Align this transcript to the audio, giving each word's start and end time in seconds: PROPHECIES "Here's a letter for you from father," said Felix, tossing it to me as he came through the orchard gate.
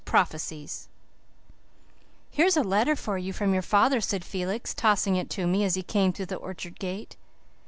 PROPHECIES 0.03 0.87
"Here's 2.31 2.57
a 2.57 2.63
letter 2.63 2.95
for 2.95 3.19
you 3.19 3.33
from 3.33 3.61
father," 3.61 4.01
said 4.01 4.25
Felix, 4.25 4.73
tossing 4.73 5.15
it 5.15 5.29
to 5.29 5.45
me 5.45 5.63
as 5.63 5.75
he 5.75 5.83
came 5.83 6.11
through 6.11 6.25
the 6.25 6.37
orchard 6.37 6.79
gate. 6.79 7.17